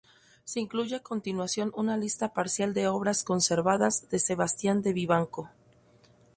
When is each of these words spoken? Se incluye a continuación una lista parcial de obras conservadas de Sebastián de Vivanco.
Se 0.45 0.59
incluye 0.59 0.95
a 0.95 1.03
continuación 1.03 1.71
una 1.75 1.95
lista 1.95 2.33
parcial 2.33 2.73
de 2.73 2.87
obras 2.87 3.23
conservadas 3.23 4.09
de 4.09 4.17
Sebastián 4.17 4.81
de 4.81 4.93
Vivanco. 4.93 5.51